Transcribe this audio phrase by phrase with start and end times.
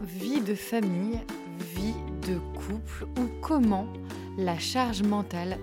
[0.00, 1.20] vie de famille,
[1.76, 1.94] vie
[2.26, 3.86] de couple ou comment
[4.36, 5.58] la charge mentale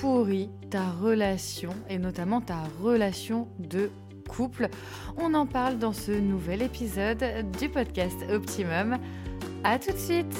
[0.00, 3.90] pourrit ta relation et notamment ta relation de
[4.28, 4.68] couple.
[5.16, 7.24] On en parle dans ce nouvel épisode
[7.58, 8.98] du podcast Optimum.
[9.64, 10.38] A tout de suite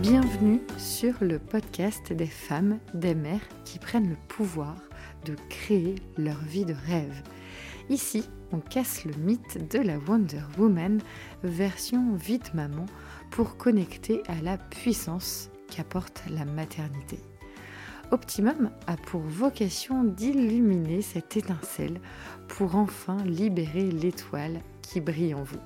[0.00, 4.76] Bienvenue sur le podcast des femmes, des mères qui prennent le pouvoir
[5.24, 7.22] de créer leur vie de rêve.
[7.90, 11.00] Ici, on casse le mythe de la Wonder Woman
[11.42, 12.86] version vite maman
[13.30, 17.18] pour connecter à la puissance qu'apporte la maternité.
[18.10, 21.98] Optimum a pour vocation d'illuminer cette étincelle
[22.48, 25.60] pour enfin libérer l'étoile qui brille en vous.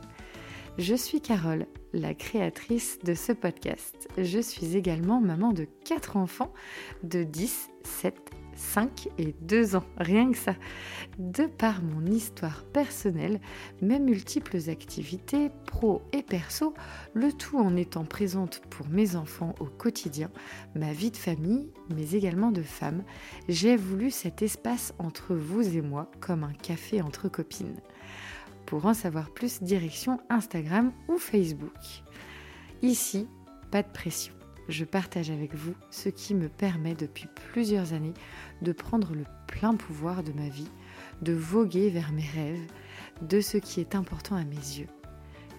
[0.78, 4.08] Je suis Carole, la créatrice de ce podcast.
[4.18, 6.52] Je suis également maman de 4 enfants
[7.02, 10.54] de 10, 7 5 et 2 ans, rien que ça.
[11.18, 13.40] De par mon histoire personnelle,
[13.80, 16.74] mes multiples activités, pro et perso,
[17.14, 20.30] le tout en étant présente pour mes enfants au quotidien,
[20.74, 23.04] ma vie de famille, mais également de femme,
[23.48, 27.80] j'ai voulu cet espace entre vous et moi comme un café entre copines.
[28.66, 32.02] Pour en savoir plus, direction Instagram ou Facebook.
[32.82, 33.28] Ici,
[33.70, 34.35] pas de pression
[34.68, 38.14] je partage avec vous ce qui me permet depuis plusieurs années
[38.62, 40.70] de prendre le plein pouvoir de ma vie,
[41.22, 42.66] de voguer vers mes rêves,
[43.22, 44.88] de ce qui est important à mes yeux.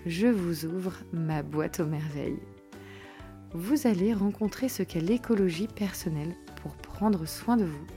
[0.06, 2.40] Je vous ouvre ma boîte aux merveilles.
[3.54, 7.88] Vous allez rencontrer ce qu'est l'écologie personnelle pour prendre soin de vous,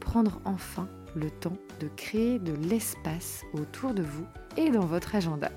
[0.00, 5.50] prendre enfin le temps de créer de l'espace autour de vous et dans votre agenda.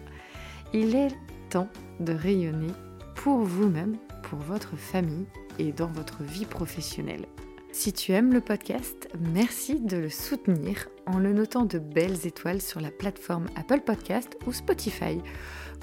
[0.73, 1.15] Il est
[1.49, 2.73] temps de rayonner
[3.15, 3.97] pour vous-même
[4.29, 5.25] pour votre famille
[5.59, 7.25] et dans votre vie professionnelle.
[7.71, 12.61] Si tu aimes le podcast, merci de le soutenir en le notant de belles étoiles
[12.61, 15.21] sur la plateforme Apple Podcast ou Spotify.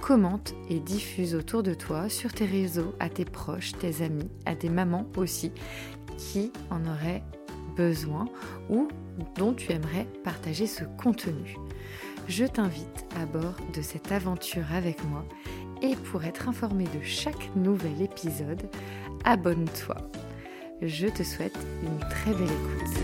[0.02, 4.54] Commente et diffuse autour de toi, sur tes réseaux, à tes proches, tes amis, à
[4.54, 5.52] des mamans aussi,
[6.16, 7.22] qui en auraient
[7.76, 8.26] besoin
[8.68, 8.88] ou
[9.36, 11.56] dont tu aimerais partager ce contenu.
[12.26, 15.24] Je t'invite à bord de cette aventure avec moi
[15.84, 18.70] et pour être informé de chaque nouvel épisode,
[19.24, 19.96] abonne-toi.
[20.80, 22.96] Je te souhaite une très belle écoute.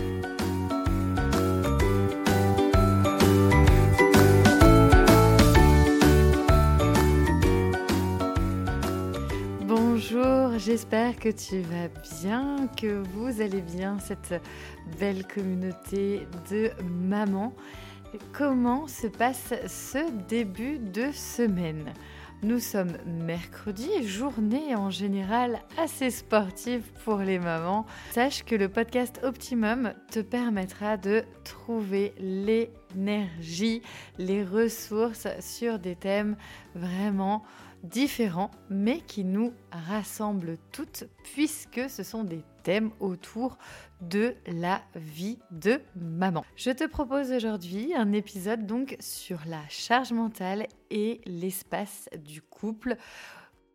[9.67, 11.87] Bonjour, j'espère que tu vas
[12.23, 14.41] bien, que vous allez bien, cette
[14.99, 17.53] belle communauté de mamans.
[18.33, 21.93] Comment se passe ce début de semaine?
[22.43, 27.85] Nous sommes mercredi, journée en général assez sportive pour les mamans.
[28.11, 33.83] Sache que le podcast Optimum te permettra de trouver l'énergie,
[34.17, 36.35] les ressources sur des thèmes
[36.73, 37.43] vraiment
[37.83, 43.57] différents, mais qui nous rassemblent toutes, puisque ce sont des thèmes autour
[44.01, 46.43] de la vie de maman.
[46.55, 52.97] Je te propose aujourd'hui un épisode donc sur la charge mentale et l'espace du couple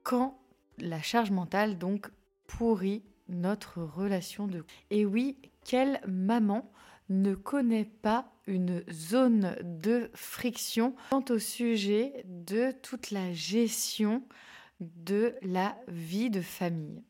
[0.02, 0.38] quand
[0.78, 2.10] la charge mentale donc
[2.46, 4.74] pourrit notre relation de couple.
[4.90, 6.70] Et oui, quelle maman
[7.08, 14.22] ne connaît pas une zone de friction quant au sujet de toute la gestion
[14.80, 17.02] de la vie de famille?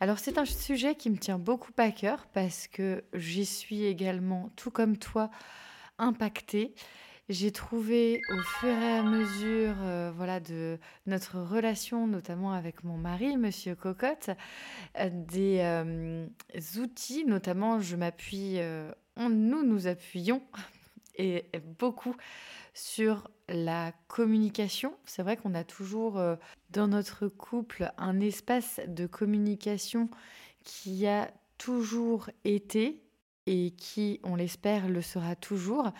[0.00, 4.50] Alors c'est un sujet qui me tient beaucoup à cœur parce que j'y suis également,
[4.56, 5.30] tout comme toi,
[5.98, 6.74] impactée.
[7.30, 12.98] J'ai trouvé au fur et à mesure euh, voilà, de notre relation, notamment avec mon
[12.98, 14.28] mari, Monsieur Cocotte,
[15.00, 16.26] euh, des euh,
[16.76, 18.58] outils, notamment je m'appuie,
[19.16, 20.42] nous nous appuyons
[21.16, 21.44] et
[21.78, 22.16] beaucoup
[22.72, 24.94] sur la communication.
[25.04, 26.20] C'est vrai qu'on a toujours
[26.70, 30.08] dans notre couple un espace de communication
[30.64, 33.02] qui a toujours été
[33.46, 35.92] et qui, on l'espère, le sera toujours.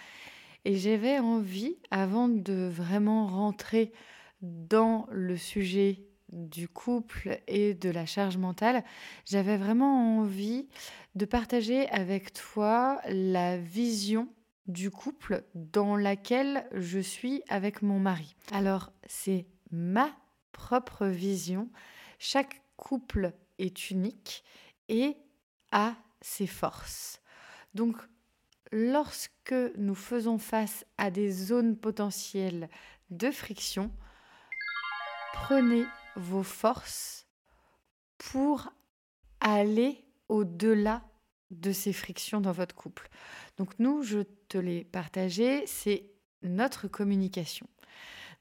[0.64, 3.92] Et j'avais envie, avant de vraiment rentrer
[4.40, 6.00] dans le sujet
[6.32, 8.82] du couple et de la charge mentale,
[9.26, 10.68] j'avais vraiment envie
[11.14, 14.28] de partager avec toi la vision
[14.66, 18.34] du couple dans laquelle je suis avec mon mari.
[18.52, 20.10] Alors, c'est ma
[20.52, 21.68] propre vision.
[22.18, 24.44] Chaque couple est unique
[24.88, 25.16] et
[25.72, 27.20] a ses forces.
[27.74, 27.96] Donc,
[28.72, 32.68] lorsque nous faisons face à des zones potentielles
[33.10, 33.90] de friction,
[35.34, 35.84] prenez
[36.16, 37.26] vos forces
[38.18, 38.72] pour
[39.40, 41.02] aller au-delà
[41.50, 43.08] de ces frictions dans votre couple.
[43.56, 46.10] Donc nous, je te l'ai partagé, c'est
[46.42, 47.66] notre communication.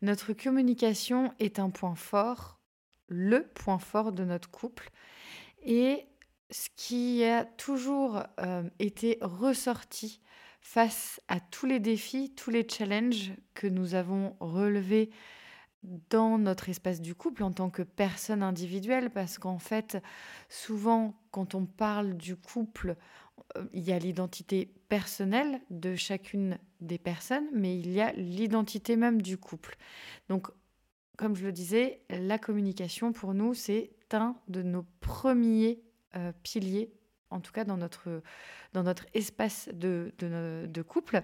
[0.02, 2.60] Notre communication est un point fort,
[3.08, 4.90] le point fort de notre couple.
[5.64, 6.06] Et
[6.50, 10.22] ce qui a toujours euh, été ressorti
[10.62, 15.10] face à tous les défis, tous les challenges que nous avons relevés
[16.10, 19.98] dans notre espace du couple en tant que personne individuelle, parce qu'en fait,
[20.50, 22.96] souvent, quand on parle du couple,
[23.74, 29.22] il y a l'identité personnelle de chacune des personnes, mais il y a l'identité même
[29.22, 29.78] du couple.
[30.30, 30.48] Donc,
[31.18, 35.82] comme je le disais, la communication pour nous, c'est un de nos premiers
[36.16, 36.92] euh, piliers,
[37.30, 38.22] en tout cas dans notre,
[38.74, 41.24] dans notre espace de, de, couple.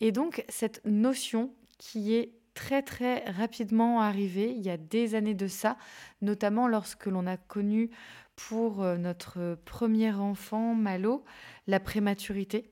[0.00, 5.34] Et donc, cette notion qui est très très rapidement arrivé il y a des années
[5.34, 5.76] de ça,
[6.22, 7.90] notamment lorsque l'on a connu
[8.36, 11.24] pour euh, notre premier enfant, Malo,
[11.66, 12.70] la prématurité.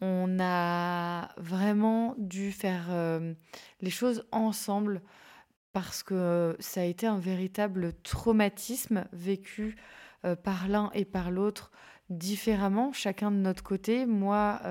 [0.00, 3.34] On a vraiment dû faire euh,
[3.80, 5.02] les choses ensemble
[5.72, 9.76] parce que ça a été un véritable traumatisme vécu
[10.24, 11.70] euh, par l'un et par l'autre
[12.10, 14.06] différemment, chacun de notre côté.
[14.06, 14.62] Moi,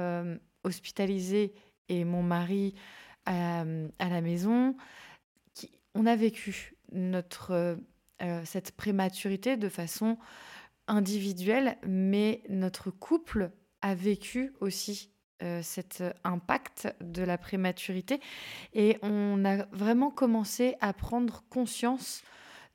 [0.64, 1.54] hospitalisée
[1.88, 2.74] et mon mari
[3.26, 3.64] à,
[4.00, 4.76] la maison.
[5.94, 7.78] On a vécu notre,
[8.22, 10.18] euh, cette prématurité de façon
[10.88, 15.12] individuelle, mais notre couple a vécu aussi
[15.44, 18.20] euh, cet impact de la prématurité.
[18.74, 22.24] Et on a vraiment commencé à prendre conscience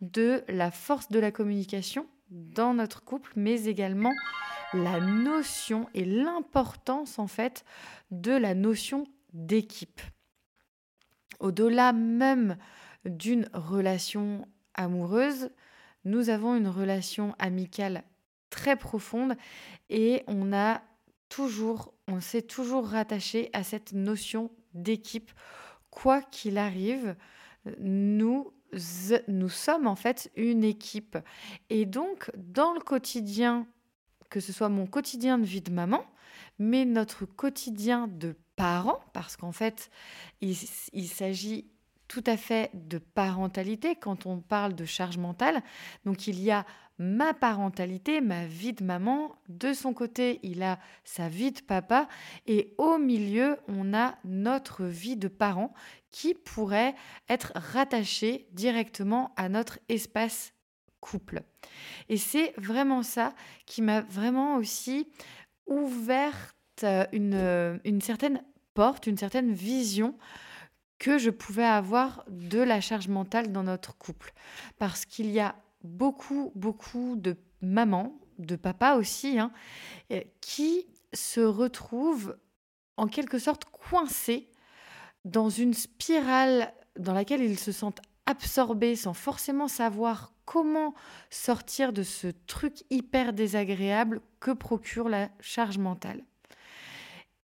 [0.01, 4.13] de la force de la communication dans notre couple, mais également
[4.75, 7.65] la notion et l'importance en fait
[8.11, 10.01] de la notion d'équipe.
[11.41, 12.57] Au-delà même
[13.05, 15.51] d'une relation amoureuse,
[16.05, 18.05] nous avons une relation amicale
[18.51, 19.35] très profonde
[19.89, 20.83] et on a
[21.29, 25.31] toujours, on s'est toujours rattaché à cette notion d'équipe.
[25.91, 27.17] Quoi qu'il arrive,
[27.79, 28.53] nous,
[29.29, 31.19] nous sommes en fait une équipe.
[31.71, 33.67] Et donc, dans le quotidien,
[34.31, 36.05] que ce soit mon quotidien de vie de maman,
[36.59, 39.91] mais notre quotidien de parents, parce qu'en fait,
[40.41, 41.71] il, s'agit
[42.13, 45.63] tout à fait de parentalité quand on parle de charge mentale.
[46.05, 46.67] Donc il y a
[46.99, 49.35] ma parentalité, ma vie de maman.
[49.49, 52.09] De son côté, il a sa vie de papa.
[52.47, 55.73] Et au milieu, on a notre vie de parent
[56.11, 56.95] qui pourrait
[57.31, 60.53] être rattachée directement à notre espace
[61.01, 61.43] couple.
[62.11, 65.09] Et c'est vraiment ça qui m'a vraiment aussi
[65.67, 68.45] ouvert euh, une, euh, une certaine
[68.75, 70.15] porte, une certaine vision
[71.03, 74.33] que je pouvais avoir de la charge mentale dans notre couple.
[74.79, 79.51] Parce qu'il y a beaucoup, beaucoup de mamans, de papas aussi, hein,
[80.41, 82.39] qui se retrouvent
[82.97, 84.49] en quelque sorte coincés
[85.25, 90.95] dans une spirale dans laquelle ils se sentent absorbés sans forcément savoir comment
[91.31, 96.23] sortir de ce truc hyper désagréable que procure la charge mentale.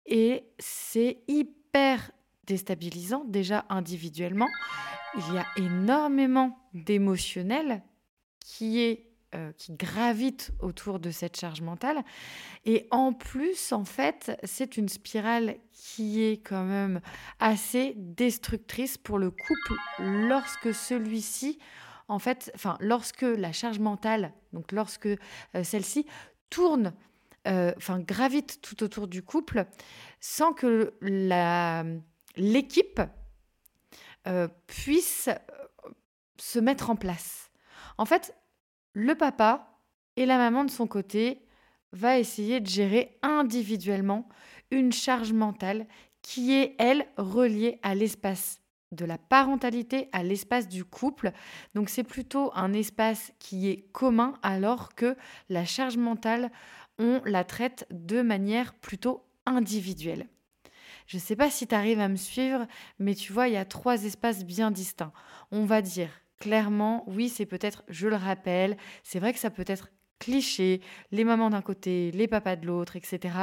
[0.06, 2.10] Et c'est hyper
[2.46, 4.48] déstabilisant, déjà individuellement.
[5.16, 7.82] Il y a énormément d'émotionnel
[8.40, 12.04] qui est euh, qui gravite autour de cette charge mentale.
[12.64, 17.00] Et en plus, en fait, c'est une spirale qui est quand même
[17.40, 21.58] assez destructrice pour le couple lorsque celui-ci,
[22.06, 25.16] en fait, enfin, lorsque la charge mentale, donc lorsque euh,
[25.64, 26.06] celle-ci
[26.48, 26.92] tourne
[27.48, 29.66] euh, enfin gravite tout autour du couple
[30.18, 30.94] sans que
[32.36, 33.00] l'équipe
[34.26, 35.90] euh, puisse euh,
[36.38, 37.50] se mettre en place.
[37.98, 38.34] En fait,
[38.92, 39.80] le papa
[40.16, 41.46] et la maman de son côté
[41.92, 44.28] va essayer de gérer individuellement
[44.70, 45.86] une charge mentale
[46.22, 48.60] qui est, elle, reliée à l'espace
[48.94, 51.32] de la parentalité à l'espace du couple.
[51.74, 55.16] Donc c'est plutôt un espace qui est commun alors que
[55.48, 56.50] la charge mentale
[56.98, 60.28] on la traite de manière plutôt individuelle.
[61.06, 62.66] Je ne sais pas si tu arrives à me suivre,
[62.98, 65.12] mais tu vois, il y a trois espaces bien distincts.
[65.50, 69.64] On va dire clairement, oui, c'est peut-être, je le rappelle, c'est vrai que ça peut
[69.66, 70.80] être cliché,
[71.10, 73.34] les mamans d'un côté, les papas de l'autre, etc.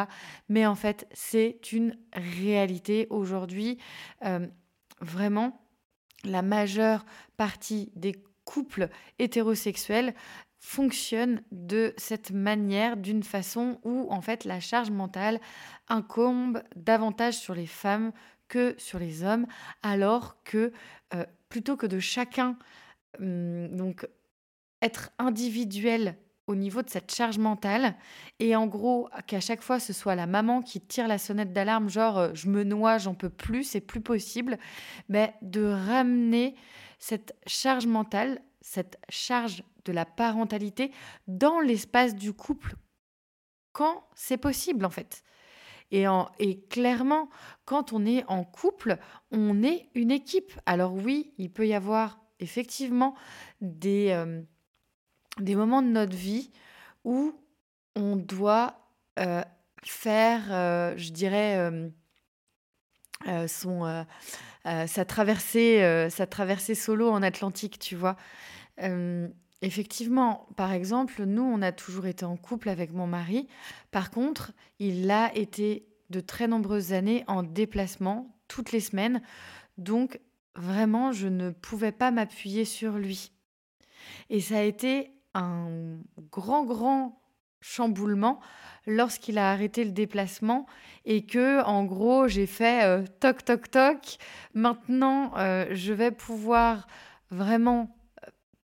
[0.49, 3.77] Mais en fait, c'est une réalité aujourd'hui.
[4.25, 4.47] Euh,
[4.99, 5.61] vraiment,
[6.23, 7.05] la majeure
[7.37, 8.15] partie des
[8.45, 8.89] couples
[9.19, 10.13] hétérosexuels
[10.61, 15.41] fonctionne de cette manière, d'une façon où en fait la charge mentale
[15.89, 18.11] incombe davantage sur les femmes
[18.47, 19.47] que sur les hommes,
[19.81, 20.71] alors que
[21.15, 22.57] euh, plutôt que de chacun
[23.19, 24.07] hum, donc
[24.83, 26.15] être individuel
[26.45, 27.95] au niveau de cette charge mentale
[28.39, 31.89] et en gros qu'à chaque fois ce soit la maman qui tire la sonnette d'alarme
[31.89, 34.59] genre euh, je me noie, j'en peux plus, c'est plus possible,
[35.09, 36.55] mais de ramener
[36.99, 40.91] cette charge mentale, cette charge de la parentalité
[41.27, 42.75] dans l'espace du couple
[43.73, 45.23] quand c'est possible en fait.
[45.91, 46.05] Et,
[46.69, 47.29] clairement,
[47.65, 48.97] quand on est en couple,
[49.29, 50.53] on est une équipe.
[50.65, 53.13] Alors oui, il peut y avoir effectivement
[53.59, 54.41] des, euh,
[55.39, 56.49] moments de notre vie
[57.03, 57.33] où
[57.97, 58.87] on doit
[59.19, 59.43] euh,
[59.83, 61.69] faire, euh, je dirais,
[63.47, 64.05] son,
[64.63, 68.15] sa, traversée, sa traversée solo en Atlantique, tu vois.
[69.63, 73.47] Effectivement, par exemple, nous, on a toujours été en couple avec mon mari.
[73.91, 79.21] Par contre, il a été de très nombreuses années en déplacement toutes les semaines.
[79.77, 80.19] Donc,
[80.55, 83.31] vraiment, je ne pouvais pas m'appuyer sur lui.
[84.29, 85.99] Et ça a été un
[86.31, 87.21] grand, grand
[87.61, 88.39] chamboulement
[88.87, 90.65] lorsqu'il a arrêté le déplacement
[91.05, 94.17] et que, en gros, j'ai fait euh, toc, toc, toc.
[94.55, 96.87] Maintenant, euh, je vais pouvoir
[97.29, 97.95] vraiment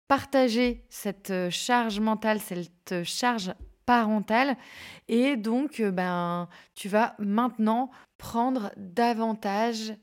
[0.08, 3.54] partager cette euh, charge mentale, cette charge
[3.86, 4.58] parentale.
[5.08, 9.94] Et donc, euh, ben, tu vas maintenant prendre davantage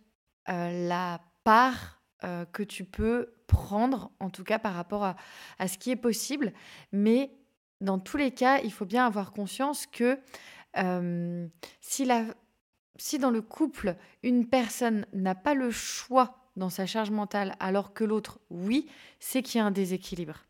[0.49, 2.01] euh, la part
[2.55, 5.15] que tu peux prendre, en tout cas par rapport à,
[5.59, 6.55] à, ce qui est possible.
[6.91, 7.31] Mais
[7.83, 10.19] dans tous les cas, il faut bien avoir conscience que
[11.83, 12.25] si, la,
[12.97, 17.95] si dans le couple, une personne n'a pas le choix dans sa charge mentale alors
[17.95, 18.89] que l'autre, oui,
[19.21, 20.45] c'est qu'il y a un déséquilibre.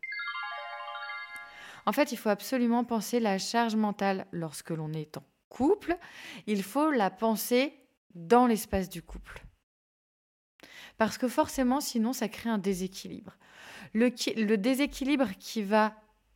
[1.85, 5.97] En fait, il faut absolument penser la charge mentale lorsque l'on est en couple.
[6.47, 7.73] Il faut la penser
[8.15, 9.43] dans l'espace du couple.
[10.97, 13.37] Parce que forcément, sinon, ça crée un déséquilibre.
[13.93, 15.93] Le, déséquilibre qui va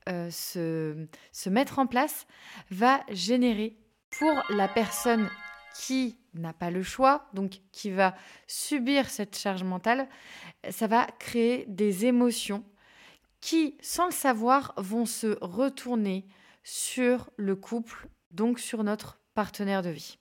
[0.08, 2.28] euh, se mettre en place
[2.70, 3.78] va générer
[4.12, 5.30] pour la personne
[5.76, 8.16] qui n'a pas le choix, donc qui va
[8.48, 10.08] subir cette charge mentale,
[10.70, 12.64] ça va créer des émotions
[13.42, 16.28] qui, sans le savoir, vont se retourner
[16.64, 20.18] sur le couple, donc sur notre partenaire de vie.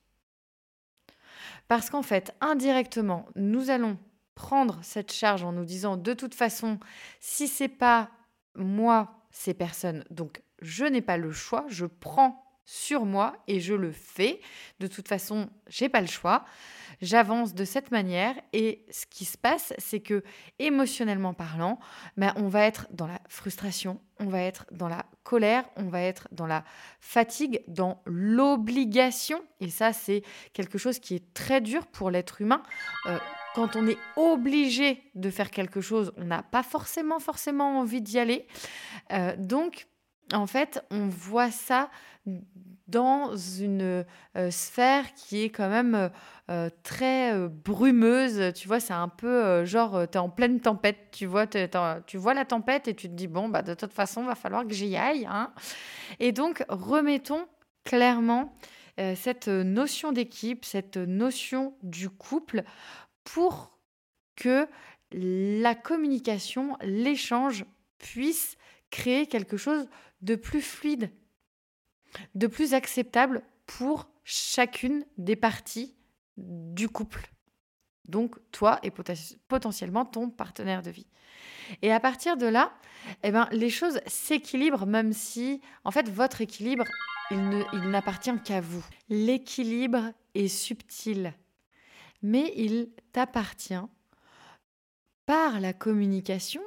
[1.67, 3.99] Parce qu'en fait, indirectement, nous allons
[4.35, 6.79] prendre cette charge en nous disant de toute façon,
[7.21, 8.11] si c'est pas
[8.55, 13.73] moi, ces personnes, donc je n'ai pas le choix, je prends sur moi et je
[13.73, 14.41] le fais.
[14.79, 16.45] De toute façon, j'ai pas le choix.
[17.01, 20.23] J'avance de cette manière et ce qui se passe, c'est que
[20.59, 21.79] émotionnellement parlant,
[22.19, 26.03] ben, on va être dans la frustration, on va être dans la colère, on va
[26.03, 26.63] être dans la
[27.01, 29.43] fatigue, dans l'obligation.
[29.61, 30.23] Et ça, c'est
[30.53, 32.63] quelque chose qui est très dur pour l'être humain.
[33.07, 33.17] Euh,
[33.55, 38.19] quand on est obligé de faire quelque chose, on n'a pas forcément forcément envie d'y
[38.19, 38.47] aller.
[39.13, 39.87] Euh, donc,
[40.33, 41.91] en fait, on voit ça
[42.89, 44.05] dans une
[44.37, 46.09] euh, sphère qui est quand même euh,
[46.51, 48.53] euh, très brumeuse.
[48.55, 52.35] Tu vois, c'est un peu genre, tu es en pleine tempête, tu vois, tu vois
[52.35, 54.97] la tempête et tu te dis, bon, bah, de toute façon, va falloir que j'y
[54.97, 55.27] aille.
[55.31, 55.53] Hein.
[56.19, 57.47] Et donc, remettons
[57.85, 58.57] clairement
[59.15, 62.65] cette notion d'équipe, cette notion du couple
[63.23, 63.79] pour
[64.35, 64.67] que
[65.13, 67.65] la communication, l'échange
[67.99, 68.57] puisse
[68.91, 69.87] créer quelque chose
[70.21, 71.11] de plus fluide,
[72.35, 75.95] de plus acceptable pour chacune des parties
[76.37, 77.31] du couple.
[78.07, 78.91] Donc toi et
[79.49, 81.07] potentiellement ton partenaire de vie.
[81.83, 82.73] Et à partir de là,
[83.23, 86.85] eh ben, les choses s'équilibrent, même si, en fait, votre équilibre,
[87.31, 88.85] il n'appartient qu'à vous.
[89.11, 91.35] L'équilibre est subtil,
[92.23, 93.75] mais il t'appartient
[95.27, 96.63] par la communication,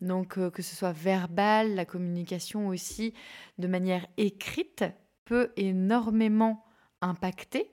[0.00, 3.14] donc euh, que ce soit verbal, la communication aussi
[3.58, 4.84] de manière écrite
[5.24, 6.64] peut énormément
[7.00, 7.70] impacter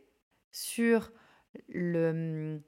[0.51, 1.11] sur
[1.69, 2.61] le,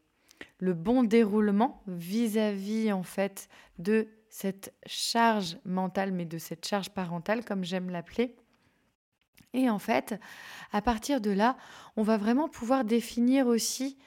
[0.60, 7.46] le bon déroulement vis-à-vis en fait de cette charge mentale, mais de cette charge parentale,
[7.46, 8.36] comme j'aime l'appeler.
[9.54, 10.16] Et en fait,
[10.74, 11.56] à partir de là,
[11.96, 13.98] on va vraiment pouvoir définir aussi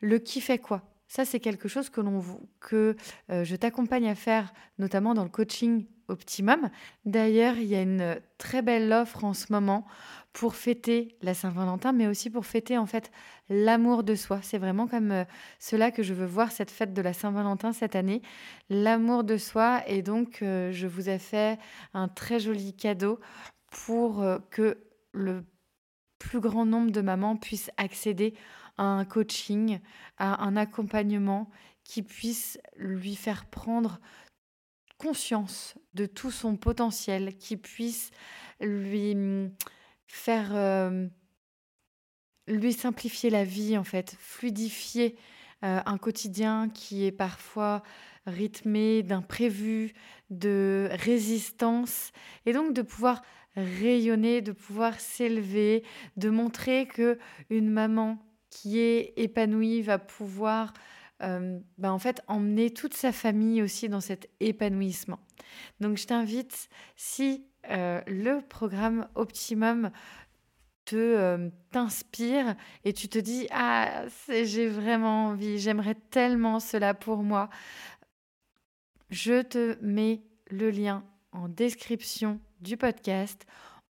[0.00, 0.82] le qui fait quoi.
[1.08, 2.22] Ça, c'est quelque chose que, l'on,
[2.60, 2.96] que
[3.30, 6.70] euh, je t'accompagne à faire, notamment dans le coaching Optimum.
[7.04, 9.86] D'ailleurs, il y a une très belle offre en ce moment
[10.32, 13.10] pour fêter la Saint-Valentin, mais aussi pour fêter en fait
[13.48, 14.38] l'amour de soi.
[14.42, 15.24] C'est vraiment comme euh,
[15.58, 18.22] cela que je veux voir cette fête de la Saint-Valentin cette année,
[18.68, 19.82] l'amour de soi.
[19.88, 21.58] Et donc, euh, je vous ai fait
[21.92, 23.18] un très joli cadeau
[23.70, 24.78] pour que
[25.12, 25.44] le
[26.18, 28.34] plus grand nombre de mamans puissent accéder
[28.78, 29.80] un coaching,
[30.18, 31.50] un accompagnement
[31.84, 34.00] qui puisse lui faire prendre
[34.98, 38.10] conscience de tout son potentiel, qui puisse
[38.60, 39.52] lui mm,
[40.06, 41.06] faire euh,
[42.46, 45.16] lui simplifier la vie en fait, fluidifier
[45.64, 47.82] euh, un quotidien qui est parfois
[48.26, 49.94] rythmé d'imprévus,
[50.30, 52.10] de résistance,
[52.44, 53.22] et donc de pouvoir
[53.54, 55.82] rayonner, de pouvoir s'élever,
[56.16, 57.18] de montrer que
[57.48, 58.18] une maman
[58.56, 60.72] qui est épanouie va pouvoir
[61.22, 65.18] euh, bah, en fait emmener toute sa famille aussi dans cet épanouissement.
[65.80, 69.90] Donc je t'invite, si euh, le programme Optimum
[70.86, 77.18] te euh, t'inspire et tu te dis ah j'ai vraiment envie, j'aimerais tellement cela pour
[77.18, 77.50] moi.
[79.10, 83.44] Je te mets le lien en description du podcast.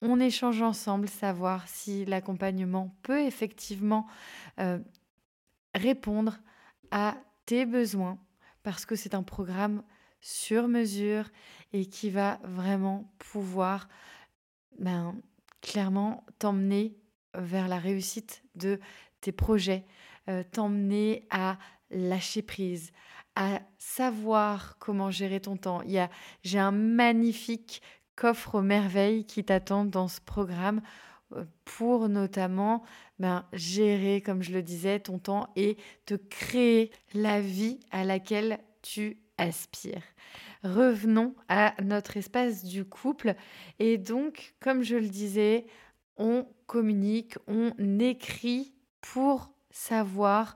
[0.08, 4.06] On échange ensemble, savoir si l'accompagnement peut effectivement
[5.74, 6.38] répondre
[6.92, 8.20] à tes besoins
[8.64, 9.84] parce que c'est un programme
[10.22, 11.30] sur mesure
[11.74, 13.88] et qui va vraiment pouvoir
[14.80, 15.16] ben,
[15.62, 16.98] clairement t'emmener
[17.36, 18.80] vers la réussite de
[19.22, 19.86] tes projets,
[20.30, 21.58] euh, t'emmener à
[21.92, 22.92] lâcher prise,
[23.36, 25.82] à savoir comment gérer ton temps.
[26.44, 27.82] J'ai un magnifique
[28.16, 30.82] coffre aux merveilles qui t'attend dans ce programme
[31.34, 32.84] euh, pour notamment
[33.20, 38.60] ben, gérer, comme je le disais, ton temps et te créer la vie à laquelle
[38.82, 40.04] tu aspires.
[40.64, 43.36] Revenons à notre espace du couple
[43.80, 45.66] et donc, comme je le disais,
[46.18, 50.56] on communique, on écrit pour savoir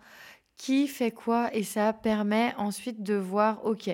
[0.55, 3.89] qui fait quoi et ça permet ensuite de voir, ok,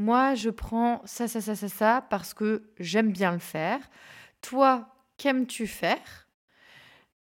[0.00, 3.78] moi je prends ça, ça, ça, ça, ça parce que j'aime bien le faire.
[4.40, 4.88] Toi,
[5.18, 6.26] qu'aimes-tu faire?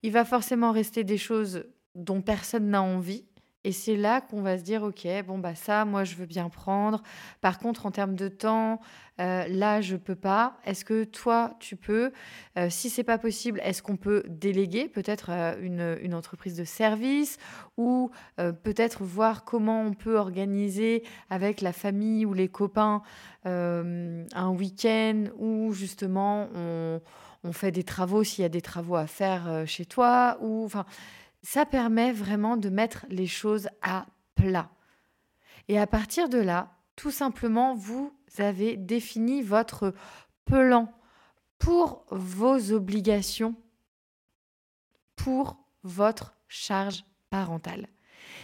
[0.04, 3.25] Il va forcément rester des choses dont personne n'a envie.
[3.63, 6.50] Et c'est là qu'on va se dire, ok, bon bah ça, moi je veux bien
[6.50, 7.03] prendre.
[7.41, 8.82] Par contre, en termes de temps,
[9.20, 10.57] euh, là je peux pas.
[10.66, 12.12] Est-ce que toi tu peux?
[12.57, 17.38] Euh, Si c'est pas possible, est-ce qu'on peut déléguer peut-être euh, une, entreprise de service
[17.77, 18.12] ou
[18.64, 23.01] peut-être voir comment on peut organiser avec la famille ou les copains
[23.46, 27.01] un week-end où justement on
[27.44, 30.38] on fait des travaux s'il y a des travaux à faire euh, chez toi.
[30.42, 30.86] Ou, enfin,
[31.44, 34.70] ça permet vraiment de mettre les choses à plat.
[35.68, 39.94] Et à partir de là, tout simplement, vous avez défini votre
[40.46, 40.94] plan
[41.58, 43.56] pour vos obligations,
[45.16, 47.88] pour votre charge parentale.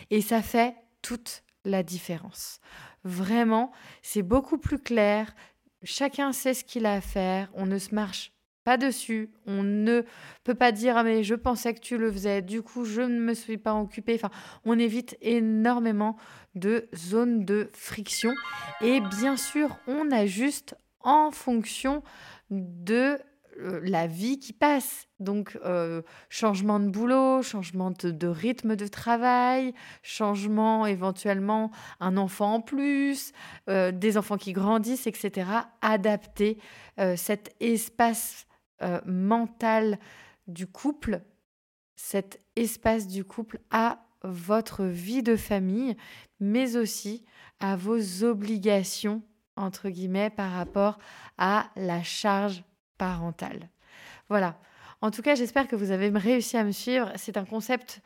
[0.10, 2.60] Et ça fait toute la différence.
[3.04, 5.36] Vraiment, c'est beaucoup plus clair.
[5.84, 7.50] Chacun sait ce qu'il a à faire.
[7.54, 8.32] On ne se marche
[8.76, 9.30] dessus.
[9.46, 10.02] On ne
[10.44, 13.22] peut pas dire ah mais je pensais que tu le faisais, du coup je ne
[13.22, 14.16] me suis pas occupée.
[14.16, 14.32] Enfin,
[14.66, 16.18] on évite énormément
[16.56, 18.34] de zones de friction
[18.82, 22.04] et bien sûr on ajuste en fonction
[22.50, 23.18] de
[23.60, 25.08] euh, la vie qui passe.
[25.20, 32.62] Donc, euh, changement de boulot, changement de, rythme de travail, changement éventuellement un enfant en
[32.62, 33.32] plus,
[33.70, 35.50] euh, des enfants qui grandissent, etc.
[35.82, 36.58] Adapter
[37.16, 38.47] cet espace
[38.82, 40.00] euh, mental
[40.48, 41.22] du couple,
[41.96, 45.96] cet espace du couple à votre vie de famille,
[46.40, 47.26] mais aussi
[47.60, 49.22] à vos obligations,
[49.56, 51.00] entre guillemets, par rapport
[51.38, 52.64] à la charge
[52.98, 53.70] parentale.
[54.30, 54.60] Voilà.
[55.02, 57.12] En tout cas, j'espère que vous avez réussi à me suivre.
[57.16, 58.02] C'est un concept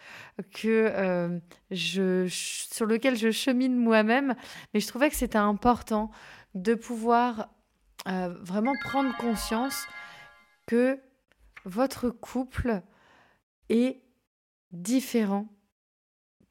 [0.53, 4.35] que euh, je, sur lequel je chemine moi-même,
[4.73, 6.11] mais je trouvais que c'était important
[6.53, 7.47] de pouvoir
[8.07, 9.85] euh, vraiment prendre conscience
[10.65, 10.99] que
[11.65, 12.81] votre couple
[13.69, 14.01] est
[14.71, 15.47] différent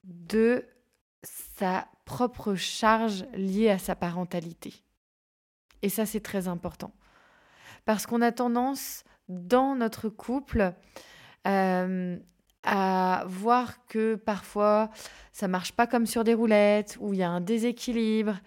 [0.05, 0.65] de
[1.23, 4.75] sa propre charge liée à sa parentalité.
[5.83, 6.93] Et ça, c'est très important.
[7.85, 10.75] Parce qu'on a tendance, dans notre couple,
[11.47, 12.19] euh,
[12.65, 14.91] à voir que parfois,
[15.33, 18.39] ça marche pas comme sur des roulettes, ou il y a un déséquilibre.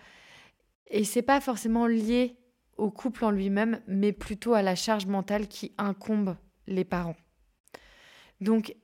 [0.87, 2.37] Et c'est pas forcément lié
[2.77, 6.35] au couple en lui-même, mais plutôt à la charge mentale qui incombe
[6.67, 7.15] les parents.
[8.41, 8.75] Donc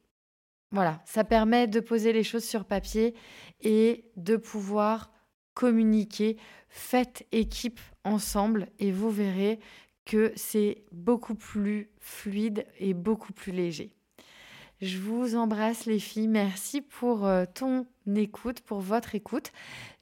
[0.72, 3.16] voilà, ça permet de poser les choses sur papier
[3.62, 5.12] et de pouvoir
[5.54, 6.38] communiquer.
[6.70, 9.60] Faites équipe ensemble et vous verrez
[10.06, 13.92] que c'est beaucoup plus fluide et beaucoup plus léger.
[14.82, 16.28] Je vous embrasse les filles.
[16.28, 19.52] Merci pour euh, ton écoute, pour votre écoute.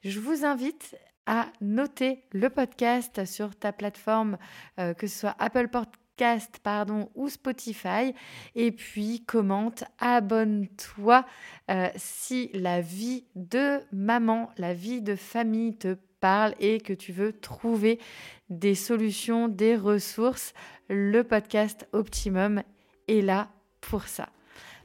[0.04, 0.96] Je vous invite
[1.28, 4.38] à noter le podcast sur ta plateforme,
[4.80, 8.14] euh, que ce soit Apple Podcast pardon, ou Spotify.
[8.54, 11.26] Et puis commente, abonne-toi
[11.70, 17.12] euh, si la vie de maman, la vie de famille te parle et que tu
[17.12, 18.00] veux trouver
[18.48, 20.54] des solutions, des ressources,
[20.88, 22.62] le podcast Optimum
[23.06, 23.50] est là
[23.82, 24.30] pour ça.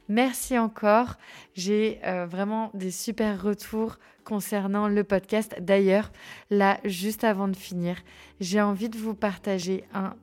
[0.08, 1.14] Merci encore.
[1.54, 5.56] J'ai euh, vraiment des super retours concernant le podcast.
[5.60, 6.12] D'ailleurs,
[6.50, 7.96] là, juste avant de finir,
[8.40, 10.14] j'ai envie de vous partager un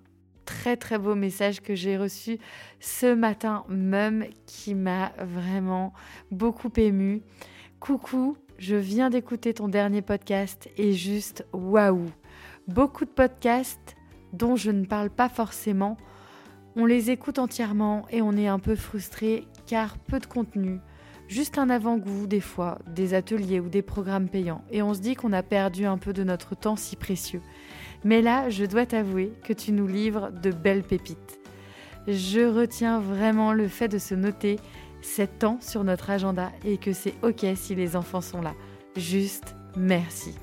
[0.46, 2.38] très très beau message que j'ai reçu
[2.80, 5.94] ce matin même qui m'a vraiment
[6.30, 7.24] beaucoup ému.
[7.80, 12.12] Coucou, je viens d'écouter ton dernier podcast et juste waouh.
[12.68, 13.96] Beaucoup de podcasts
[14.34, 15.98] dont je ne parle pas forcément,
[16.76, 20.80] on les écoute entièrement et on est un peu frustré car peu de contenu,
[21.28, 25.16] juste un avant-goût des fois, des ateliers ou des programmes payants et on se dit
[25.16, 27.42] qu'on a perdu un peu de notre temps si précieux.
[28.04, 31.40] Mais là, je dois t'avouer que tu nous livres de belles pépites.
[32.08, 34.58] Je retiens vraiment le fait de se noter
[35.02, 38.54] 7 temps sur notre agenda et que c'est ok si les enfants sont là.
[38.96, 40.36] Juste merci.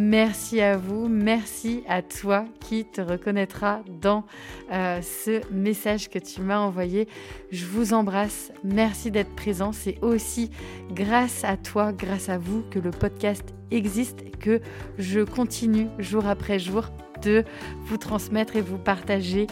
[0.00, 4.22] Merci à vous, merci à toi qui te reconnaîtra dans
[4.70, 7.08] euh, ce message que tu m'as envoyé.
[7.50, 9.72] Je vous embrasse, merci d'être présent.
[9.72, 10.52] C'est aussi
[10.92, 14.60] grâce à toi, grâce à vous que le podcast existe, que
[14.98, 16.84] je continue jour après jour
[17.24, 17.42] de
[17.86, 19.48] vous transmettre et vous partager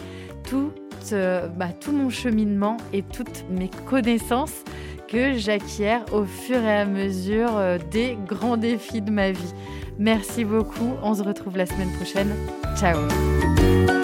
[0.49, 0.71] tout,
[1.11, 4.63] euh, bah, tout mon cheminement et toutes mes connaissances
[5.09, 9.53] que j'acquiers au fur et à mesure euh, des grands défis de ma vie.
[9.99, 10.93] Merci beaucoup.
[11.01, 12.33] On se retrouve la semaine prochaine.
[12.77, 13.96] Ciao.